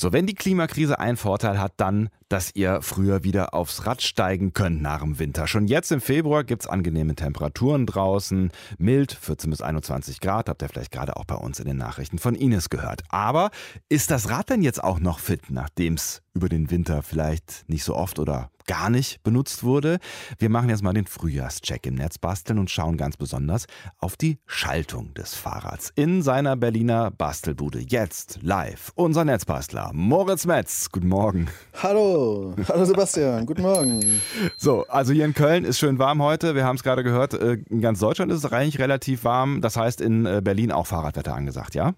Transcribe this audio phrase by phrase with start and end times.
[0.00, 4.52] So, wenn die Klimakrise einen Vorteil hat, dann, dass ihr früher wieder aufs Rad steigen
[4.52, 5.48] könnt nach dem Winter.
[5.48, 10.62] Schon jetzt im Februar gibt es angenehme Temperaturen draußen, mild, 14 bis 21 Grad, habt
[10.62, 13.02] ihr vielleicht gerade auch bei uns in den Nachrichten von Ines gehört.
[13.08, 13.50] Aber
[13.88, 17.82] ist das Rad denn jetzt auch noch fit, nachdem es über den Winter vielleicht nicht
[17.82, 19.98] so oft oder gar nicht benutzt wurde.
[20.38, 23.66] Wir machen jetzt mal den Frühjahrscheck im Netz basteln und schauen ganz besonders
[23.98, 27.80] auf die Schaltung des Fahrrads in seiner Berliner Bastelbude.
[27.80, 30.90] Jetzt live unser Netzbastler Moritz Metz.
[30.90, 31.48] Guten Morgen.
[31.82, 34.20] Hallo, hallo Sebastian, guten Morgen.
[34.56, 36.54] So, also hier in Köln ist schön warm heute.
[36.54, 39.60] Wir haben es gerade gehört, äh, in ganz Deutschland ist es eigentlich relativ warm.
[39.60, 41.94] Das heißt in äh, Berlin auch Fahrradwetter angesagt, ja?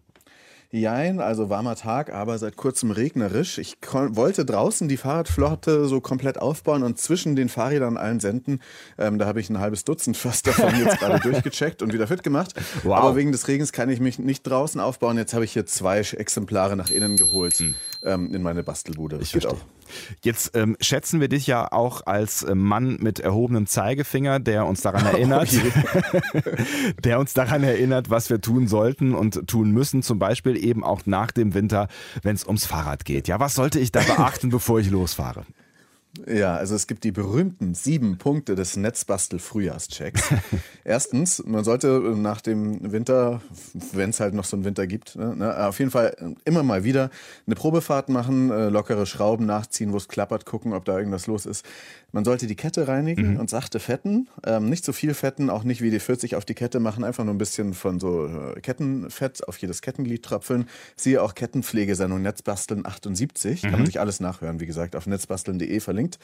[0.72, 3.58] Jein, also warmer Tag, aber seit kurzem regnerisch.
[3.58, 8.60] Ich wollte draußen die Fahrradflotte so komplett aufbauen und zwischen den Fahrrädern allen senden.
[8.96, 12.22] Ähm, da habe ich ein halbes Dutzend fast davon jetzt gerade durchgecheckt und wieder fit
[12.22, 12.54] gemacht.
[12.84, 12.98] Wow.
[12.98, 15.16] Aber wegen des Regens kann ich mich nicht draußen aufbauen.
[15.16, 17.74] Jetzt habe ich hier zwei Exemplare nach innen geholt hm.
[18.04, 19.18] ähm, in meine Bastelbude.
[19.18, 19.50] Das ich verstehe.
[19.50, 19.79] auch.
[20.22, 24.80] Jetzt ähm, schätzen wir dich ja auch als äh, Mann mit erhobenem Zeigefinger, der uns
[24.82, 25.50] daran erinnert,
[27.04, 31.06] der uns daran erinnert, was wir tun sollten und tun müssen, zum Beispiel eben auch
[31.06, 31.88] nach dem Winter,
[32.22, 33.28] wenn es ums Fahrrad geht.
[33.28, 35.44] Ja, was sollte ich da beachten, bevor ich losfahre?
[36.26, 40.34] Ja, also es gibt die berühmten sieben Punkte des Netzbastel-Frühjahrschecks.
[40.84, 43.40] Erstens, man sollte nach dem Winter,
[43.92, 46.82] wenn es halt noch so einen Winter gibt, ne, ne, auf jeden Fall immer mal
[46.82, 47.10] wieder
[47.46, 51.46] eine Probefahrt machen, äh, lockere Schrauben nachziehen, wo es klappert, gucken, ob da irgendwas los
[51.46, 51.64] ist.
[52.12, 53.40] Man sollte die Kette reinigen mhm.
[53.40, 54.28] und sachte fetten.
[54.44, 57.24] Ähm, nicht so viel fetten, auch nicht wie die 40 auf die Kette machen, einfach
[57.24, 60.66] nur ein bisschen von so äh, Kettenfett auf jedes Kettenglied tröpfeln.
[60.96, 63.62] Siehe auch Kettenpflegesendung Netzbasteln 78.
[63.62, 63.62] Mhm.
[63.62, 63.86] Kann man mhm.
[63.86, 66.18] sich alles nachhören, wie gesagt, auf netzbasteln.de verlinkt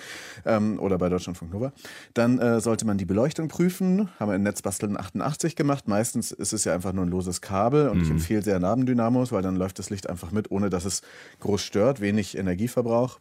[0.45, 1.73] ähm, oder bei Deutschlandfunk Nova.
[2.15, 4.09] Dann äh, sollte man die Beleuchtung prüfen.
[4.19, 5.89] Haben wir in Netzbasteln 88 gemacht.
[5.89, 8.05] Meistens ist es ja einfach nur ein loses Kabel und mhm.
[8.05, 11.03] ich empfehle sehr Nabendynamos, weil dann läuft das Licht einfach mit, ohne dass es
[11.41, 13.19] groß stört, wenig Energieverbrauch.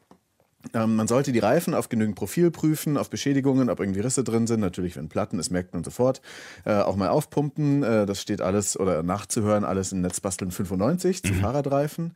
[0.73, 4.47] Ähm, man sollte die Reifen auf genügend Profil prüfen, auf Beschädigungen, ob irgendwie Risse drin
[4.47, 4.59] sind.
[4.59, 6.21] Natürlich, wenn Platten ist, merkt man sofort.
[6.65, 7.83] Äh, auch mal aufpumpen.
[7.83, 11.41] Äh, das steht alles oder nachzuhören, alles in Netzbasteln 95 zu mhm.
[11.41, 12.13] Fahrradreifen.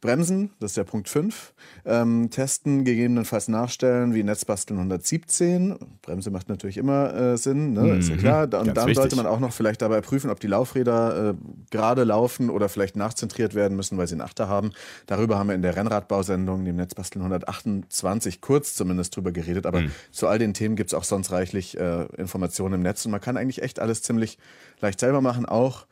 [0.00, 1.54] Bremsen, das ist der Punkt 5.
[1.86, 5.76] Ähm, testen, gegebenenfalls nachstellen, wie Netzbasteln 117.
[6.02, 7.82] Bremse macht natürlich immer äh, Sinn, ne?
[7.82, 7.98] mhm.
[8.00, 8.42] ist ja klar.
[8.44, 8.96] Und Ganz dann wichtig.
[8.96, 11.34] sollte man auch noch vielleicht dabei prüfen, ob die Laufräder äh,
[11.70, 14.72] gerade laufen oder vielleicht nachzentriert werden müssen, weil sie einen Achter haben.
[15.06, 19.64] Darüber haben wir in der Rennradbausendung, dem Netzbasteln 128, kurz zumindest drüber geredet.
[19.64, 19.90] Aber mhm.
[20.10, 23.04] zu all den Themen gibt es auch sonst reichlich äh, Informationen im Netz.
[23.06, 24.38] Und man kann eigentlich echt alles ziemlich
[24.80, 25.86] leicht selber machen, auch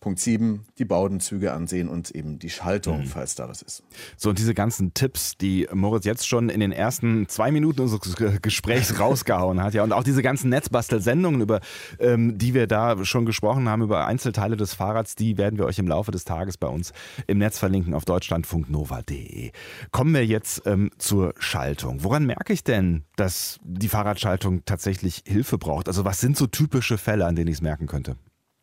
[0.00, 3.06] Punkt 7, die Baudenzüge ansehen und eben die Schaltung, mhm.
[3.06, 3.82] falls da was ist.
[4.16, 8.14] So, und diese ganzen Tipps, die Moritz jetzt schon in den ersten zwei Minuten unseres
[8.40, 11.60] Gesprächs rausgehauen hat, ja, und auch diese ganzen Netzbastel-Sendungen, über
[11.98, 15.80] ähm, die wir da schon gesprochen haben, über Einzelteile des Fahrrads, die werden wir euch
[15.80, 16.92] im Laufe des Tages bei uns
[17.26, 19.50] im Netz verlinken auf deutschlandfunknova.de.
[19.90, 22.04] Kommen wir jetzt ähm, zur Schaltung.
[22.04, 25.88] Woran merke ich denn, dass die Fahrradschaltung tatsächlich Hilfe braucht?
[25.88, 28.16] Also, was sind so typische Fälle, an denen ich es merken könnte?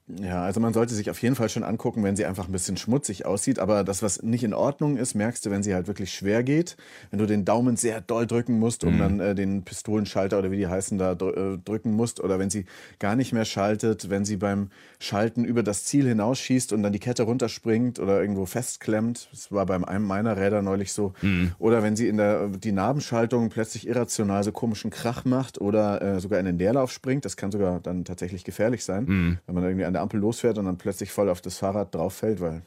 [0.07, 2.77] Ja, also man sollte sich auf jeden Fall schon angucken, wenn sie einfach ein bisschen
[2.77, 3.57] schmutzig aussieht.
[3.57, 6.77] Aber das, was nicht in Ordnung ist, merkst du, wenn sie halt wirklich schwer geht.
[7.09, 8.99] Wenn du den Daumen sehr doll drücken musst, um mhm.
[8.99, 12.19] dann äh, den Pistolenschalter oder wie die heißen da äh, drücken musst.
[12.19, 12.65] Oder wenn sie
[12.99, 16.99] gar nicht mehr schaltet, wenn sie beim Schalten über das Ziel hinausschießt und dann die
[16.99, 19.27] Kette runterspringt oder irgendwo festklemmt.
[19.31, 21.13] Das war bei einem meiner Räder neulich so.
[21.23, 21.53] Mhm.
[21.57, 26.19] Oder wenn sie in der die Nabenschaltung plötzlich irrational so komischen Krach macht oder äh,
[26.19, 27.25] sogar in den Leerlauf springt.
[27.25, 29.37] Das kann sogar dann tatsächlich gefährlich sein, mhm.
[29.47, 32.13] wenn man irgendwie an der Ampel losfährt und dann plötzlich voll auf das Fahrrad drauf
[32.13, 32.61] fällt, weil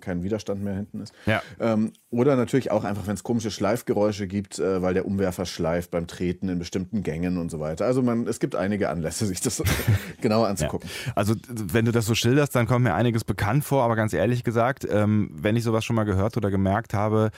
[0.00, 1.12] kein Widerstand mehr hinten ist.
[1.26, 1.42] Ja.
[1.60, 5.90] Ähm, oder natürlich auch einfach, wenn es komische Schleifgeräusche gibt, äh, weil der Umwerfer schleift
[5.90, 7.86] beim Treten in bestimmten Gängen und so weiter.
[7.86, 9.62] Also man, es gibt einige Anlässe, sich das
[10.20, 10.88] genauer anzugucken.
[11.06, 11.12] Ja.
[11.14, 14.44] Also wenn du das so schilderst, dann kommt mir einiges bekannt vor, aber ganz ehrlich
[14.44, 17.30] gesagt, ähm, wenn ich sowas schon mal gehört oder gemerkt habe,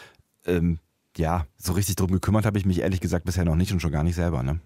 [0.46, 0.78] ähm,
[1.16, 3.92] ja, so richtig drum gekümmert habe ich mich ehrlich gesagt bisher noch nicht und schon
[3.92, 4.42] gar nicht selber.
[4.42, 4.60] Ne?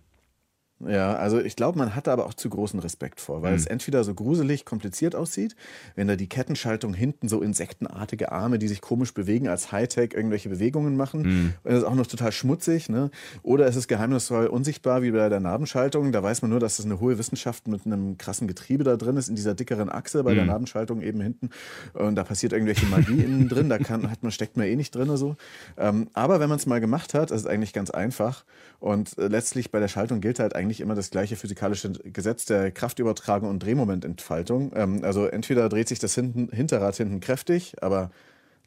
[0.89, 3.59] Ja, also ich glaube, man hat da aber auch zu großen Respekt vor, weil mhm.
[3.59, 5.56] es entweder so gruselig kompliziert aussieht,
[5.95, 10.49] wenn da die Kettenschaltung hinten so insektenartige Arme, die sich komisch bewegen, als Hightech irgendwelche
[10.49, 11.23] Bewegungen machen.
[11.23, 11.53] Mhm.
[11.62, 13.11] Und das ist auch noch total schmutzig, ne?
[13.43, 16.12] Oder es ist geheimnisvoll unsichtbar, wie bei der Nabenschaltung.
[16.12, 19.17] Da weiß man nur, dass das eine hohe Wissenschaft mit einem krassen Getriebe da drin
[19.17, 20.37] ist, in dieser dickeren Achse bei mhm.
[20.37, 21.50] der Nabenschaltung eben hinten.
[21.93, 24.94] Und da passiert irgendwelche Magie innen drin, da kann, hat man, steckt man eh nicht
[24.94, 25.37] drin oder so.
[25.76, 28.44] Ähm, aber wenn man es mal gemacht hat, ist es eigentlich ganz einfach.
[28.81, 32.71] Und äh, letztlich bei der Schaltung gilt halt eigentlich immer das gleiche physikalische Gesetz der
[32.71, 34.73] Kraftübertragung und Drehmomententfaltung.
[34.75, 38.11] Ähm, also entweder dreht sich das hinten, Hinterrad hinten kräftig, aber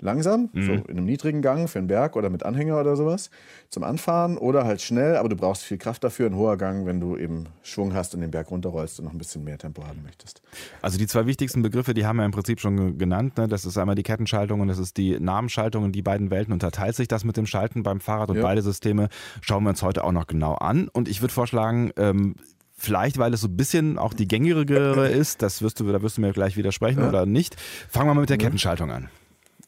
[0.01, 0.63] langsam, mhm.
[0.63, 3.29] so in einem niedrigen Gang für einen Berg oder mit Anhänger oder sowas
[3.69, 6.99] zum Anfahren oder halt schnell, aber du brauchst viel Kraft dafür, ein hoher Gang, wenn
[6.99, 10.03] du eben Schwung hast und den Berg runterrollst und noch ein bisschen mehr Tempo haben
[10.03, 10.41] möchtest.
[10.81, 13.37] Also die zwei wichtigsten Begriffe, die haben wir im Prinzip schon genannt.
[13.37, 13.47] Ne?
[13.47, 15.85] Das ist einmal die Kettenschaltung und das ist die Namenschaltung.
[15.85, 18.43] In die beiden Welten unterteilt sich das mit dem Schalten beim Fahrrad und ja.
[18.43, 19.09] beide Systeme
[19.41, 20.87] schauen wir uns heute auch noch genau an.
[20.87, 22.35] Und ich würde vorschlagen, ähm,
[22.79, 26.17] Vielleicht, weil es so ein bisschen auch die gängigere ist, das wirst du, da wirst
[26.17, 27.09] du mir gleich widersprechen ja.
[27.09, 27.55] oder nicht.
[27.89, 29.09] Fangen wir mal mit der Kettenschaltung an.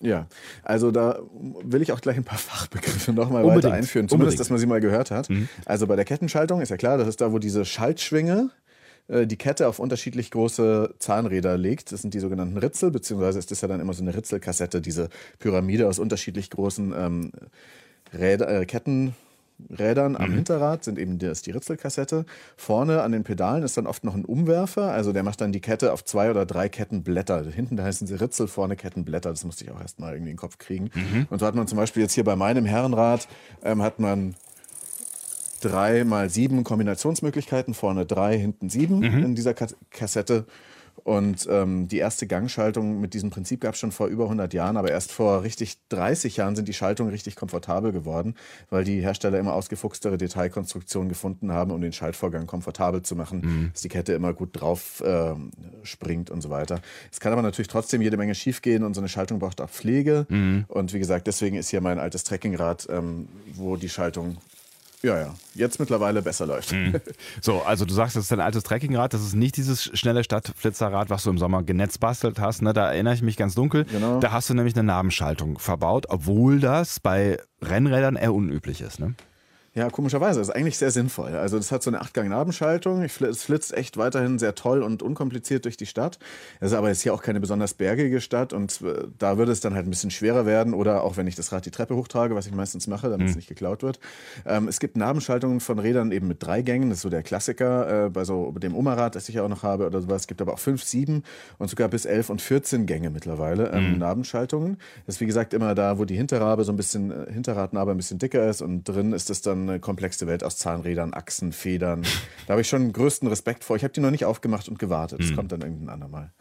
[0.02, 0.28] Ja,
[0.64, 4.40] also da will ich auch gleich ein paar Fachbegriffe nochmal weiter einführen, zumindest, Unbedingt.
[4.40, 5.30] dass man sie mal gehört hat.
[5.30, 5.50] Mhm.
[5.66, 8.52] Also bei der Kettenschaltung ist ja klar, das ist da, wo diese Schaltschwinge
[9.10, 11.92] äh, die Kette auf unterschiedlich große Zahnräder legt.
[11.92, 15.10] Das sind die sogenannten Ritzel, beziehungsweise ist das ja dann immer so eine Ritzelkassette, diese
[15.40, 17.32] Pyramide aus unterschiedlich großen ähm,
[18.14, 19.16] Räder, äh, Ketten.
[19.70, 20.36] Rädern am mhm.
[20.36, 22.26] Hinterrad sind eben das, die Ritzelkassette.
[22.56, 25.60] Vorne an den Pedalen ist dann oft noch ein Umwerfer, also der macht dann die
[25.60, 27.44] Kette auf zwei oder drei Kettenblätter.
[27.46, 29.30] Hinten heißen sie Ritzel, vorne Kettenblätter.
[29.30, 30.92] Das musste ich auch erst mal irgendwie in den Kopf kriegen.
[30.94, 31.28] Mhm.
[31.30, 33.28] Und so hat man zum Beispiel jetzt hier bei meinem Herrenrad
[33.64, 34.36] ähm, hat man
[35.62, 39.24] drei mal sieben Kombinationsmöglichkeiten, vorne drei, hinten sieben mhm.
[39.24, 40.46] in dieser Kassette.
[41.04, 44.78] Und ähm, die erste Gangschaltung mit diesem Prinzip gab es schon vor über 100 Jahren,
[44.78, 48.36] aber erst vor richtig 30 Jahren sind die Schaltungen richtig komfortabel geworden,
[48.70, 53.70] weil die Hersteller immer ausgefuchstere Detailkonstruktionen gefunden haben, um den Schaltvorgang komfortabel zu machen, mhm.
[53.72, 55.34] dass die Kette immer gut drauf äh,
[55.84, 56.82] springt und so weiter.
[57.12, 60.26] Es kann aber natürlich trotzdem jede Menge schiefgehen und so eine Schaltung braucht auch Pflege.
[60.30, 60.66] Mhm.
[60.68, 64.38] Und wie gesagt, deswegen ist hier mein altes Trekkingrad, ähm, wo die Schaltung
[65.02, 65.36] ja, ja.
[65.56, 66.72] Jetzt mittlerweile besser läuft.
[66.72, 66.96] Mhm.
[67.42, 69.14] So, also du sagst, das ist dein altes Trekkingrad.
[69.14, 72.62] Das ist nicht dieses schnelle Stadtflitzerrad, was du im Sommer genetzt bastelt hast.
[72.62, 72.74] Ne?
[72.74, 73.86] Da erinnere ich mich ganz dunkel.
[73.86, 74.20] Genau.
[74.20, 79.00] Da hast du nämlich eine Nabenschaltung verbaut, obwohl das bei Rennrädern eher unüblich ist.
[79.00, 79.16] Ne?
[79.76, 80.40] Ja, komischerweise.
[80.40, 81.36] Das ist eigentlich sehr sinnvoll.
[81.36, 83.04] Also das hat so eine Achtgang-Nabenschaltung.
[83.04, 86.18] Es flitzt echt weiterhin sehr toll und unkompliziert durch die Stadt.
[86.60, 89.60] Es ist aber jetzt hier auch keine besonders bergige Stadt und äh, da würde es
[89.60, 92.34] dann halt ein bisschen schwerer werden oder auch wenn ich das Rad die Treppe hochtrage,
[92.36, 93.30] was ich meistens mache, damit mhm.
[93.30, 94.00] es nicht geklaut wird.
[94.46, 96.90] Ähm, es gibt Nabenschaltungen von Rädern eben mit drei Gängen.
[96.90, 99.62] Das ist so der Klassiker äh, bei so dem Oma-Rad, das ich ja auch noch
[99.62, 100.24] habe oder sowas.
[100.24, 101.24] Es gibt aber auch fünf, sieben
[101.60, 104.00] und sogar bis elf und 14 Gänge mittlerweile ähm, mhm.
[104.00, 104.78] Nabenschaltungen.
[105.06, 107.98] Das ist wie gesagt immer da, wo die Hinterrabe so ein bisschen, äh, Hinterradnabe ein
[107.98, 112.04] bisschen dicker ist und drin ist es dann eine komplexe Welt aus Zahnrädern, Achsen, Federn.
[112.48, 113.76] Da habe ich schon größten Respekt vor.
[113.76, 115.20] Ich habe die noch nicht aufgemacht und gewartet.
[115.20, 115.36] Das mhm.
[115.36, 116.32] kommt dann irgendein andermal.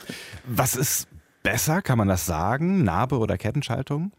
[0.47, 1.09] Was ist
[1.43, 2.85] besser, kann man das sagen?
[2.85, 4.13] Narbe oder Kettenschaltung?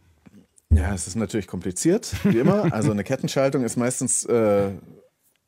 [0.71, 2.71] Ja, es ist natürlich kompliziert, wie immer.
[2.71, 4.69] Also eine Kettenschaltung ist meistens äh,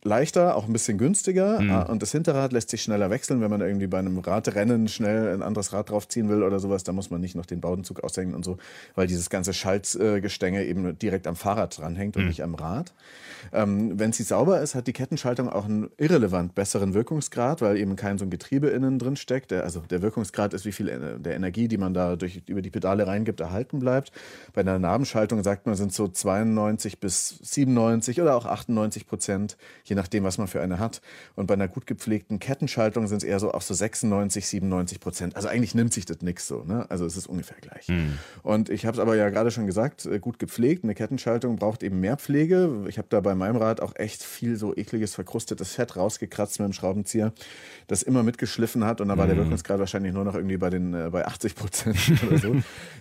[0.04, 1.62] leichter, auch ein bisschen günstiger.
[1.62, 1.72] Mhm.
[1.72, 5.34] Ah, und das Hinterrad lässt sich schneller wechseln, wenn man irgendwie bei einem Radrennen schnell
[5.34, 6.84] ein anderes Rad draufziehen will oder sowas.
[6.84, 8.58] Da muss man nicht noch den Baudenzug aushängen und so,
[8.96, 12.30] weil dieses ganze Schaltgestänge eben direkt am Fahrrad dranhängt und mhm.
[12.30, 12.94] nicht am Rad.
[13.54, 17.96] Ähm, wenn sie sauber ist, hat die Kettenschaltung auch einen irrelevant besseren Wirkungsgrad, weil eben
[17.96, 19.52] kein so ein Getriebe innen drin steckt.
[19.52, 22.70] Der, also der Wirkungsgrad ist, wie viel der Energie, die man da durch, über die
[22.70, 24.12] Pedale reingibt, erhalten bleibt.
[24.54, 29.58] Bei einer Nabenschaltung sagt man, sind so 92 bis 97 oder auch 98 Prozent
[29.92, 31.02] je nachdem, was man für eine hat.
[31.36, 35.36] Und bei einer gut gepflegten Kettenschaltung sind es eher so auch so 96, 97 Prozent.
[35.36, 36.64] Also eigentlich nimmt sich das nichts so.
[36.64, 36.86] Ne?
[36.88, 37.90] Also es ist ungefähr gleich.
[37.90, 38.18] Mhm.
[38.42, 40.86] Und ich habe es aber ja gerade schon gesagt, äh, gut gepflegt.
[40.86, 42.86] Eine Kettenschaltung braucht eben mehr Pflege.
[42.88, 46.68] Ich habe da bei meinem Rad auch echt viel so ekliges, verkrustetes Fett rausgekratzt mit
[46.70, 47.34] dem Schraubenzieher,
[47.88, 49.02] das immer mitgeschliffen hat.
[49.02, 49.32] Und da war mhm.
[49.32, 51.98] der Wirkungsgrad wahrscheinlich nur noch irgendwie bei, den, äh, bei 80 Prozent
[52.30, 52.56] oder so.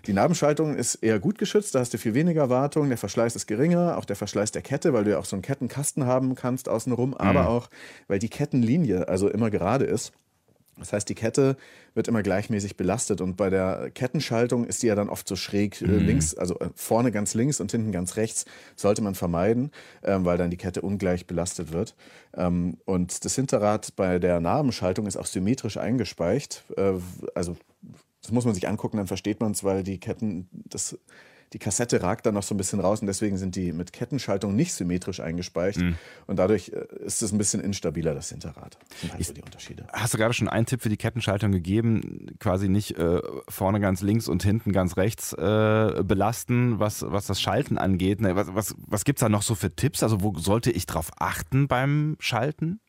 [0.07, 1.77] Die Nabenschaltung ist eher gut geschützt.
[1.77, 2.89] Da hast du viel weniger Wartung.
[2.89, 3.97] Der Verschleiß ist geringer.
[3.97, 6.80] Auch der Verschleiß der Kette, weil du ja auch so einen Kettenkasten haben kannst aus
[6.81, 7.49] außenrum, aber mhm.
[7.49, 7.71] auch,
[8.09, 10.13] weil die Kettenlinie also immer gerade ist.
[10.79, 11.59] Das heißt, die Kette
[11.93, 15.83] wird immer gleichmäßig belastet und bei der Kettenschaltung ist die ja dann oft so schräg
[15.83, 16.07] äh, mhm.
[16.07, 18.47] links, also äh, vorne ganz links und hinten ganz rechts,
[18.77, 19.73] sollte man vermeiden,
[20.03, 21.95] ähm, weil dann die Kette ungleich belastet wird.
[22.35, 26.65] Ähm, und das Hinterrad bei der Nabenschaltung ist auch symmetrisch eingespeicht.
[26.79, 26.95] Äh,
[27.35, 27.59] also
[28.23, 30.99] das muss man sich angucken, dann versteht man es, weil die Ketten, das
[31.53, 34.55] die Kassette ragt dann noch so ein bisschen raus und deswegen sind die mit Kettenschaltung
[34.55, 35.79] nicht symmetrisch eingespeicht.
[35.79, 35.97] Mhm.
[36.27, 38.79] Und dadurch äh, ist es ein bisschen instabiler, das Hinterrad.
[38.91, 39.87] Das sind halt so die Unterschiede.
[39.93, 42.37] Hast du gerade schon einen Tipp für die Kettenschaltung gegeben?
[42.39, 47.41] Quasi nicht äh, vorne ganz links und hinten ganz rechts äh, belasten, was, was das
[47.41, 48.21] Schalten angeht.
[48.21, 50.03] Ne, was was, was gibt es da noch so für Tipps?
[50.03, 52.81] Also, wo sollte ich drauf achten beim Schalten?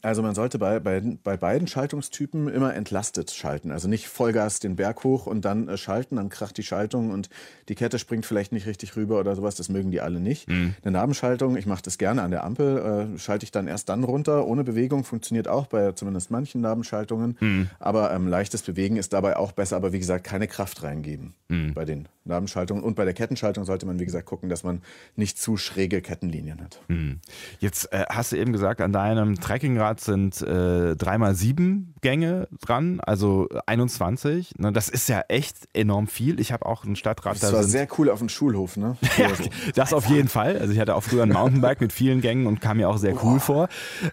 [0.00, 3.70] Also man sollte bei, bei, bei beiden Schaltungstypen immer entlastet schalten.
[3.70, 7.28] Also nicht Vollgas den Berg hoch und dann äh, schalten, dann kracht die Schaltung und
[7.68, 9.54] die Kette springt vielleicht nicht richtig rüber oder sowas.
[9.54, 10.48] Das mögen die alle nicht.
[10.48, 10.74] Mhm.
[10.82, 14.04] Eine Nabenschaltung, ich mache das gerne an der Ampel, äh, schalte ich dann erst dann
[14.04, 14.46] runter.
[14.46, 17.36] Ohne Bewegung funktioniert auch bei zumindest manchen Nabenschaltungen.
[17.40, 17.70] Mhm.
[17.78, 19.76] Aber ähm, leichtes Bewegen ist dabei auch besser.
[19.76, 21.74] Aber wie gesagt, keine Kraft reingeben mhm.
[21.74, 22.82] bei den Nabenschaltungen.
[22.82, 24.82] Und bei der Kettenschaltung sollte man, wie gesagt, gucken, dass man
[25.16, 26.80] nicht zu schräge Kettenlinien hat.
[26.88, 27.20] Mhm.
[27.58, 33.00] Jetzt äh, hast du eben gesagt, an deinem Tracking Rennrad sind äh, 3x7 Gänge dran,
[33.00, 34.58] also 21.
[34.58, 36.38] Ne, das ist ja echt enorm viel.
[36.40, 37.34] Ich habe auch ein Stadtrad.
[37.34, 38.96] Das da war sehr cool auf dem Schulhof, ne?
[39.18, 39.44] ja, so.
[39.74, 40.58] Das auf jeden Fall.
[40.58, 43.22] Also ich hatte auch früher ein Mountainbike mit vielen Gängen und kam mir auch sehr
[43.24, 43.68] cool vor.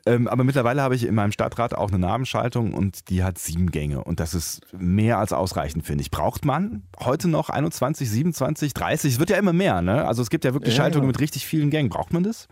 [0.06, 3.70] Ähm, aber mittlerweile habe ich in meinem Stadtrad auch eine Nabenschaltung und die hat sieben
[3.70, 4.04] Gänge.
[4.04, 6.10] Und das ist mehr als ausreichend, finde ich.
[6.12, 9.14] Braucht man heute noch 21, 27, 30?
[9.14, 10.06] Es wird ja immer mehr, ne?
[10.06, 11.08] Also es gibt ja wirklich ja, Schaltungen ja.
[11.08, 11.90] mit richtig vielen Gängen.
[11.90, 12.48] Braucht man das?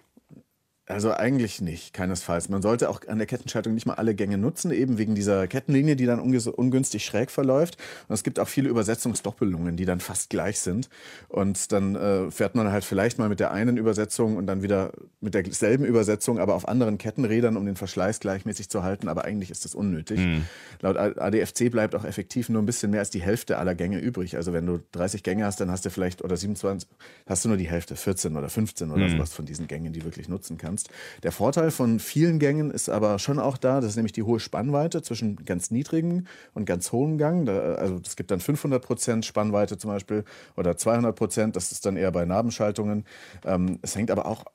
[0.90, 2.48] Also eigentlich nicht, keinesfalls.
[2.48, 5.98] Man sollte auch an der Kettenschaltung nicht mal alle Gänge nutzen, eben wegen dieser Kettenlinie,
[5.98, 7.78] die dann ungünstig schräg verläuft.
[8.08, 10.88] Und es gibt auch viele Übersetzungsdoppelungen, die dann fast gleich sind.
[11.28, 14.94] Und dann äh, fährt man halt vielleicht mal mit der einen Übersetzung und dann wieder
[15.20, 19.10] mit derselben Übersetzung, aber auf anderen Kettenrädern, um den Verschleiß gleichmäßig zu halten.
[19.10, 20.20] Aber eigentlich ist das unnötig.
[20.20, 20.46] Mhm.
[20.80, 24.38] Laut ADFC bleibt auch effektiv nur ein bisschen mehr als die Hälfte aller Gänge übrig.
[24.38, 26.88] Also wenn du 30 Gänge hast, dann hast du vielleicht, oder 27,
[27.26, 29.18] hast du nur die Hälfte, 14 oder 15 oder mhm.
[29.18, 30.90] sowas von diesen Gängen, die wirklich nutzen kannst kannst.
[31.24, 34.40] Der Vorteil von vielen Gängen ist aber schon auch da, das ist nämlich die hohe
[34.40, 37.46] Spannweite zwischen ganz niedrigen und ganz hohem Gang.
[37.46, 40.24] Da, also es gibt dann 500 Prozent Spannweite zum Beispiel
[40.56, 43.06] oder 200 Prozent, das ist dann eher bei Nabenschaltungen.
[43.46, 44.46] Ähm, es hängt aber auch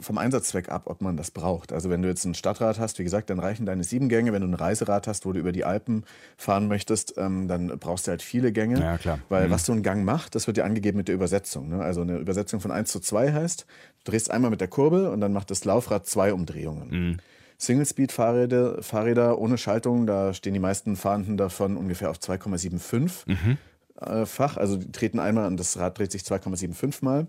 [0.00, 1.72] vom Einsatzzweck ab, ob man das braucht.
[1.72, 4.32] Also wenn du jetzt ein Stadtrad hast, wie gesagt, dann reichen deine sieben Gänge.
[4.32, 6.04] Wenn du ein Reiserad hast, wo du über die Alpen
[6.36, 8.80] fahren möchtest, ähm, dann brauchst du halt viele Gänge.
[8.80, 9.18] Ja, klar.
[9.28, 9.50] Weil mhm.
[9.52, 11.68] was so ein Gang macht, das wird ja angegeben mit der Übersetzung.
[11.68, 11.82] Ne?
[11.82, 13.66] Also eine Übersetzung von 1 zu 2 heißt,
[14.04, 16.88] drehst einmal mit der Kurbel und dann macht das Laufrad zwei Umdrehungen.
[16.90, 17.16] Mhm.
[17.58, 23.58] Single-Speed-Fahrräder Fahrräder ohne Schaltung, da stehen die meisten Fahrenden davon ungefähr auf 2,75 mhm.
[24.00, 24.56] Äh, Fach.
[24.56, 27.26] Also die treten einmal und das Rad dreht sich 2,75 Mal.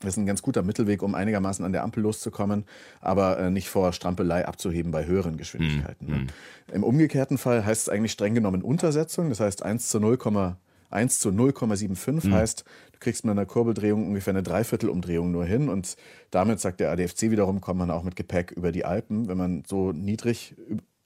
[0.00, 2.64] Das ist ein ganz guter Mittelweg, um einigermaßen an der Ampel loszukommen,
[3.00, 6.06] aber äh, nicht vor Strampelei abzuheben bei höheren Geschwindigkeiten.
[6.06, 6.74] Mm, mm.
[6.74, 9.30] Im umgekehrten Fall heißt es eigentlich streng genommen Untersetzung.
[9.30, 10.18] Das heißt 1 zu 0,
[10.90, 12.32] 1 zu 0,75 mm.
[12.32, 15.68] heißt, du kriegst mit einer Kurbeldrehung ungefähr eine Dreiviertelumdrehung nur hin.
[15.68, 15.96] Und
[16.30, 19.62] damit, sagt der ADFC wiederum, kommt man auch mit Gepäck über die Alpen, wenn man
[19.66, 20.54] so niedrig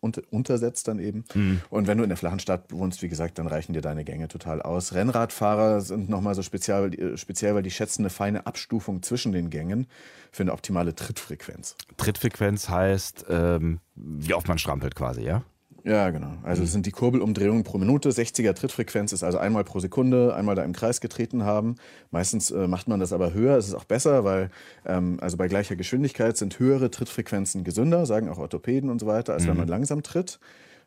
[0.00, 1.24] unter, untersetzt dann eben.
[1.34, 1.60] Mhm.
[1.70, 4.28] Und wenn du in der flachen Stadt wohnst, wie gesagt, dann reichen dir deine Gänge
[4.28, 4.94] total aus.
[4.94, 9.86] Rennradfahrer sind nochmal so speziell, speziell, weil die schätzen eine feine Abstufung zwischen den Gängen
[10.32, 11.76] für eine optimale Trittfrequenz.
[11.96, 15.42] Trittfrequenz heißt, ähm, wie oft man strampelt quasi, ja?
[15.84, 16.32] Ja, genau.
[16.42, 18.10] Also es sind die Kurbelumdrehungen pro Minute.
[18.10, 21.76] 60er Trittfrequenz ist also einmal pro Sekunde, einmal da im Kreis getreten haben.
[22.10, 23.56] Meistens äh, macht man das aber höher.
[23.56, 24.50] Es ist auch besser, weil
[24.84, 29.32] ähm, also bei gleicher Geschwindigkeit sind höhere Trittfrequenzen gesünder, sagen auch Orthopäden und so weiter,
[29.32, 29.48] als mhm.
[29.48, 30.38] wenn man langsam tritt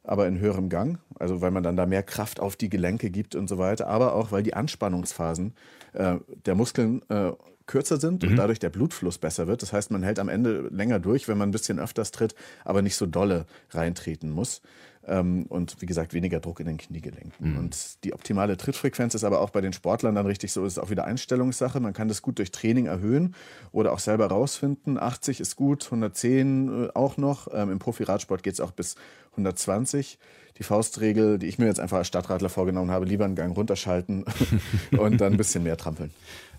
[0.04, 3.36] aber in höherem Gang, also weil man dann da mehr Kraft auf die Gelenke gibt
[3.36, 5.54] und so weiter, aber auch weil die Anspannungsphasen
[5.94, 7.32] äh, der Muskeln äh,
[7.66, 8.30] kürzer sind mhm.
[8.30, 9.62] und dadurch der Blutfluss besser wird.
[9.62, 12.82] Das heißt, man hält am Ende länger durch, wenn man ein bisschen öfters tritt, aber
[12.82, 14.62] nicht so dolle reintreten muss.
[15.06, 17.52] Ähm, und wie gesagt, weniger Druck in den Kniegelenken.
[17.52, 17.58] Mhm.
[17.58, 20.90] Und die optimale Trittfrequenz ist aber auch bei den Sportlern dann richtig so, ist auch
[20.90, 21.80] wieder Einstellungssache.
[21.80, 23.36] Man kann das gut durch Training erhöhen
[23.72, 24.98] oder auch selber rausfinden.
[24.98, 27.48] 80 ist gut, 110 äh, auch noch.
[27.54, 28.96] Ähm, Im Profi-Radsport geht es auch bis
[29.32, 30.20] 120
[30.58, 34.24] die Faustregel, die ich mir jetzt einfach als Stadtradler vorgenommen habe, lieber einen Gang runterschalten
[34.98, 36.12] und dann ein bisschen mehr trampeln.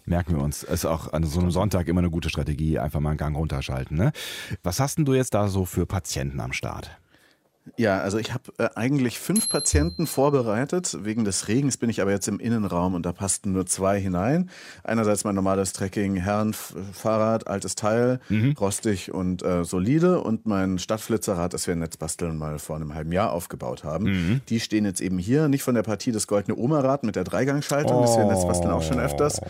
[0.07, 0.63] Merken wir uns.
[0.63, 3.97] Ist auch an so einem Sonntag immer eine gute Strategie, einfach mal einen Gang runterschalten.
[3.97, 4.13] Ne?
[4.63, 6.99] Was hast denn du jetzt da so für Patienten am Start?
[7.77, 10.99] Ja, also ich habe äh, eigentlich fünf Patienten vorbereitet.
[11.01, 14.51] Wegen des Regens bin ich aber jetzt im Innenraum und da passten nur zwei hinein.
[14.83, 18.53] Einerseits mein normales Trekking, Herrenfahrrad, altes Teil, mhm.
[18.61, 23.13] rostig und äh, solide und mein Stadtflitzerrad, das wir in Netzbasteln mal vor einem halben
[23.13, 24.05] Jahr aufgebaut haben.
[24.05, 24.41] Mhm.
[24.49, 27.97] Die stehen jetzt eben hier, nicht von der Partie des Goldene Oma-Rad mit der Dreigangschaltung,
[27.97, 28.03] oh.
[28.03, 29.41] das wir in Netzbasteln auch schon öfters.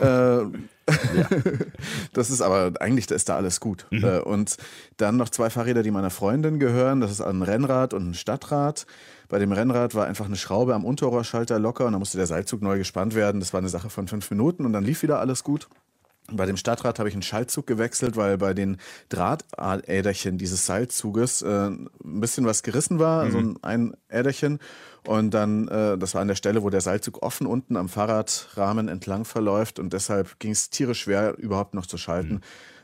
[0.00, 0.44] äh,
[0.88, 1.28] ja.
[2.12, 3.86] das ist aber eigentlich ist da alles gut.
[3.90, 4.04] Mhm.
[4.04, 4.56] Äh, und
[4.96, 7.00] dann noch zwei Fahrräder, die meiner Freundin gehören.
[7.00, 8.86] Das ist ein Rennrad und ein Stadtrad.
[9.28, 12.62] Bei dem Rennrad war einfach eine Schraube am Unterrohrschalter locker und dann musste der Seilzug
[12.62, 13.40] neu gespannt werden.
[13.40, 15.68] Das war eine Sache von fünf Minuten und dann lief wieder alles gut.
[16.32, 18.78] Bei dem Stadtrad habe ich einen Schaltzug gewechselt, weil bei den
[19.08, 23.30] Drahtäderchen dieses Seilzuges äh, ein bisschen was gerissen war, mhm.
[23.30, 24.58] so ein, ein Äderchen.
[25.06, 28.88] Und dann, äh, das war an der Stelle, wo der Seilzug offen unten am Fahrradrahmen
[28.88, 29.78] entlang verläuft.
[29.78, 32.34] Und deshalb ging es tierisch schwer, überhaupt noch zu schalten.
[32.34, 32.40] Mhm.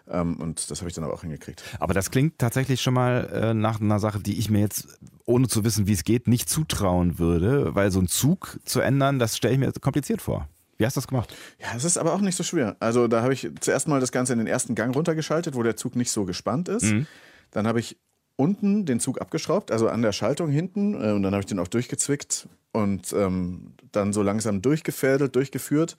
[0.08, 1.62] Ähm, und das habe ich dann aber auch hingekriegt.
[1.80, 5.48] Aber das klingt tatsächlich schon mal äh, nach einer Sache, die ich mir jetzt, ohne
[5.48, 7.74] zu wissen, wie es geht, nicht zutrauen würde.
[7.74, 10.48] Weil so einen Zug zu ändern, das stelle ich mir kompliziert vor.
[10.82, 11.32] Wie hast du das gemacht?
[11.60, 12.74] Ja, es ist aber auch nicht so schwer.
[12.80, 15.76] Also da habe ich zuerst mal das Ganze in den ersten Gang runtergeschaltet, wo der
[15.76, 16.86] Zug nicht so gespannt ist.
[16.86, 17.06] Mhm.
[17.52, 17.98] Dann habe ich
[18.34, 20.94] unten den Zug abgeschraubt, also an der Schaltung hinten.
[20.94, 25.96] Äh, und dann habe ich den auch durchgezwickt und ähm, dann so langsam durchgefädelt, durchgeführt,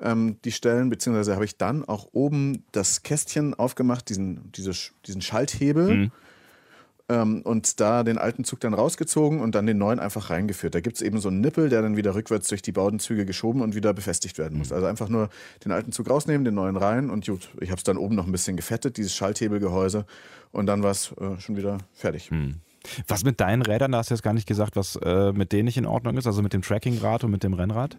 [0.00, 0.88] ähm, die Stellen.
[0.88, 4.72] Beziehungsweise habe ich dann auch oben das Kästchen aufgemacht, diesen, diese,
[5.04, 5.94] diesen Schalthebel.
[5.94, 6.12] Mhm.
[7.12, 10.74] Ähm, und da den alten Zug dann rausgezogen und dann den neuen einfach reingeführt.
[10.74, 13.60] Da gibt es eben so einen Nippel, der dann wieder rückwärts durch die Baudenzüge geschoben
[13.60, 14.70] und wieder befestigt werden muss.
[14.70, 14.76] Mhm.
[14.76, 15.28] Also einfach nur
[15.64, 18.26] den alten Zug rausnehmen, den neuen rein und gut, ich habe es dann oben noch
[18.26, 20.06] ein bisschen gefettet, dieses Schalthebelgehäuse
[20.52, 22.30] und dann war es äh, schon wieder fertig.
[22.30, 22.56] Mhm.
[23.06, 25.66] Was mit deinen Rädern, da hast du jetzt gar nicht gesagt, was äh, mit denen
[25.66, 27.96] nicht in Ordnung ist, also mit dem Trackingrad und mit dem Rennrad?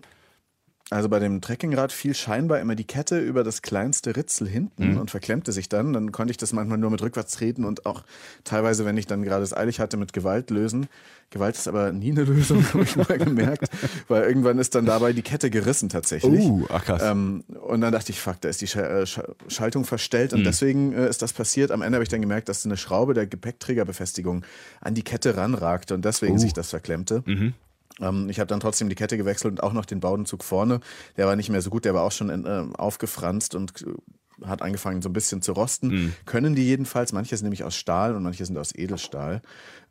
[0.90, 4.98] Also bei dem Trekkingrad fiel scheinbar immer die Kette über das kleinste Ritzel hinten mhm.
[4.98, 5.94] und verklemmte sich dann.
[5.94, 8.04] Dann konnte ich das manchmal nur mit rückwärts treten und auch
[8.44, 10.88] teilweise, wenn ich dann gerade es eilig hatte, mit Gewalt lösen.
[11.30, 13.70] Gewalt ist aber nie eine Lösung, habe ich mal gemerkt,
[14.10, 16.44] weil irgendwann ist dann dabei die Kette gerissen tatsächlich.
[16.44, 17.02] Uh, ach krass.
[17.04, 19.06] Ähm, und dann dachte ich, fuck, da ist die äh,
[19.48, 20.46] Schaltung verstellt und mhm.
[20.46, 21.72] deswegen äh, ist das passiert.
[21.72, 24.46] Am Ende habe ich dann gemerkt, dass eine Schraube der Gepäckträgerbefestigung
[24.82, 26.40] an die Kette ranragte und deswegen uh.
[26.40, 27.24] sich das verklemmte.
[27.26, 27.54] Mhm.
[28.00, 30.80] Ähm, ich habe dann trotzdem die Kette gewechselt und auch noch den Baudenzug vorne.
[31.18, 34.48] Der war nicht mehr so gut, der war auch schon in, äh, aufgefranst und äh,
[34.48, 35.88] hat angefangen so ein bisschen zu rosten.
[35.88, 36.14] Mhm.
[36.26, 37.14] Können die jedenfalls.
[37.14, 39.42] Manche sind nämlich aus Stahl und manche sind aus Edelstahl.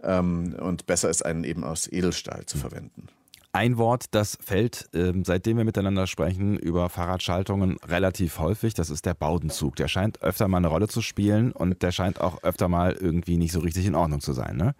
[0.02, 2.60] Ähm, und besser ist einen eben aus Edelstahl zu mhm.
[2.60, 3.08] verwenden.
[3.54, 8.72] Ein Wort, das fällt, ähm, seitdem wir miteinander sprechen, über Fahrradschaltungen relativ häufig.
[8.72, 9.76] Das ist der Baudenzug.
[9.76, 13.36] Der scheint öfter mal eine Rolle zu spielen und der scheint auch öfter mal irgendwie
[13.36, 14.56] nicht so richtig in Ordnung zu sein.
[14.56, 14.74] Ne?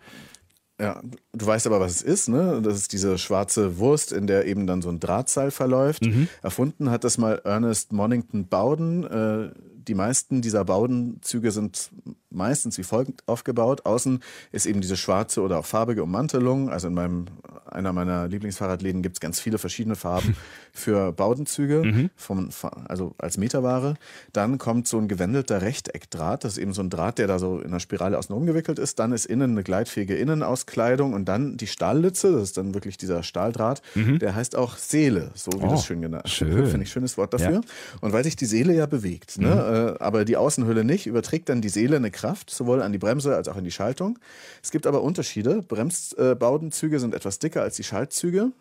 [0.83, 1.01] Ja,
[1.33, 2.61] du weißt aber, was es ist, ne?
[2.61, 6.05] Das ist diese schwarze Wurst, in der eben dann so ein Drahtseil verläuft.
[6.05, 6.27] Mhm.
[6.43, 9.05] Erfunden hat das mal Ernest Monington Bowden.
[9.05, 9.51] Äh,
[9.89, 11.91] die meisten dieser Baudenzüge sind
[12.31, 13.85] meistens wie folgt aufgebaut.
[13.85, 14.21] Außen
[14.51, 16.71] ist eben diese schwarze oder auch farbige Ummantelung.
[16.71, 17.27] Also in meinem,
[17.71, 20.37] einer meiner Lieblingsfahrradläden gibt es ganz viele verschiedene Farben
[20.73, 22.11] für Baudenzüge, mhm.
[22.17, 22.49] vom,
[22.89, 23.95] also als Meterware.
[24.33, 26.45] Dann kommt so ein gewendelter Rechteckdraht.
[26.45, 28.99] Das ist eben so ein Draht, der da so in einer Spirale außen rumgewickelt ist.
[28.99, 32.33] Dann ist innen eine gleitfähige Innenauskleidung und dann die Stahllitze.
[32.33, 33.83] Das ist dann wirklich dieser Stahldraht.
[33.95, 34.19] Mhm.
[34.19, 36.67] Der heißt auch Seele, so wie oh, das schön genannt schön.
[36.67, 37.53] Finde ich schönes Wort dafür.
[37.53, 37.61] Ja.
[38.01, 39.55] Und weil sich die Seele ja bewegt, ne?
[39.55, 39.61] Mhm.
[39.73, 43.35] Äh, aber die Außenhülle nicht, überträgt dann die Seele eine Kraft, sowohl an die Bremse
[43.35, 44.19] als auch in die Schaltung.
[44.63, 45.63] Es gibt aber Unterschiede.
[45.63, 48.53] Bremsbaudenzüge sind etwas dicker als die Schaltzüge.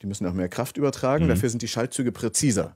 [0.00, 1.24] Die müssen auch mehr Kraft übertragen.
[1.24, 1.28] Mhm.
[1.28, 2.74] Dafür sind die Schaltzüge präziser.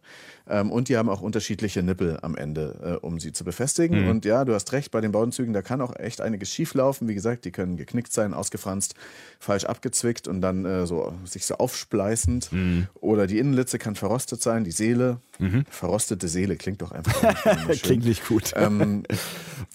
[0.50, 4.02] Ähm, und die haben auch unterschiedliche Nippel am Ende, äh, um sie zu befestigen.
[4.02, 4.10] Mhm.
[4.10, 7.08] Und ja, du hast recht, bei den Baudenzügen, da kann auch echt einiges schief laufen.
[7.08, 8.94] Wie gesagt, die können geknickt sein, ausgefranst,
[9.38, 12.52] falsch abgezwickt und dann äh, so sich so aufspleißend.
[12.52, 12.88] Mhm.
[12.94, 15.18] Oder die Innenlitze kann verrostet sein, die Seele.
[15.38, 15.64] Mhm.
[15.70, 18.52] Verrostete Seele klingt doch einfach nicht Klingt nicht gut.
[18.56, 19.04] Ähm,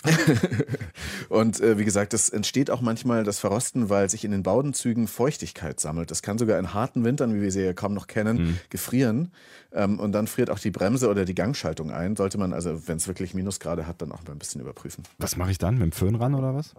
[1.29, 5.07] und äh, wie gesagt, das entsteht auch manchmal das Verrosten, weil sich in den Baudenzügen
[5.07, 6.11] Feuchtigkeit sammelt.
[6.11, 8.59] Das kann sogar in harten Wintern, wie wir sie ja kaum noch kennen, mhm.
[8.69, 9.31] gefrieren.
[9.75, 12.15] Ähm, und dann friert auch die Bremse oder die Gangschaltung ein.
[12.15, 15.03] Sollte man also, wenn es wirklich Minusgrade hat, dann auch mal ein bisschen überprüfen.
[15.17, 15.75] Was mache ich dann?
[15.75, 16.73] Mit dem Föhn ran oder was?